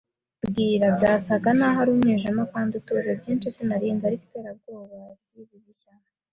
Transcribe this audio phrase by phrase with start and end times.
[0.47, 0.85] bwira.
[0.97, 4.05] Byasaga naho ari umwijima kandi utuje; byinshi sinari nzi.
[4.09, 5.93] Ariko iterabwoba ryibi bishya